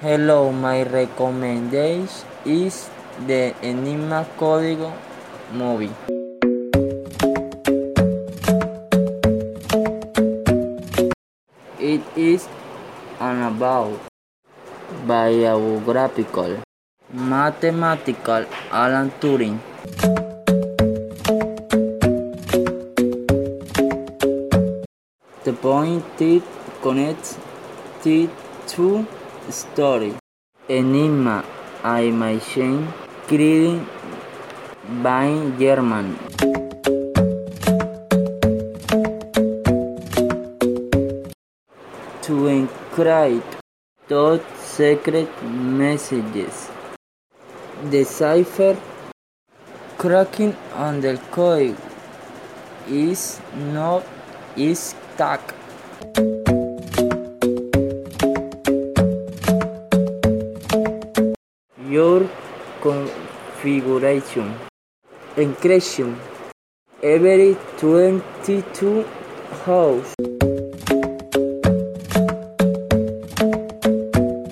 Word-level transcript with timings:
Hello, 0.00 0.50
my 0.50 0.82
recommendation 0.82 2.08
is 2.46 2.88
the 3.26 3.52
Enigma 3.60 4.24
Código 4.38 4.94
movie. 5.52 5.92
It 11.78 12.00
is 12.16 12.48
an 13.20 13.42
about 13.42 14.00
biographical 15.06 16.56
mathematical 17.12 18.46
Alan 18.72 19.12
Turing. 19.20 19.60
The 25.44 25.52
point 25.52 26.04
it 26.32 26.42
connects 26.80 27.36
the 28.02 28.30
two 28.66 29.06
stories. 29.48 30.16
Enigma 30.68 31.44
I 31.82 32.10
Machine 32.10 32.86
created 33.26 33.86
by 35.02 35.28
German. 35.58 36.18
To 42.22 42.34
encrypt 42.56 43.58
those 44.08 44.40
secret 44.58 45.30
messages. 45.42 46.68
The 47.90 48.04
cipher 48.04 48.76
cracking 49.96 50.56
on 50.74 51.00
the 51.00 51.18
code 51.30 51.76
is 52.88 53.40
not 53.54 54.04
is 54.56 54.94
stuck. 54.94 55.54
your 61.90 62.28
configuration. 62.80 64.54
Encryption. 65.36 66.16
Every 67.02 67.56
22 67.78 69.04
hours. 69.66 70.29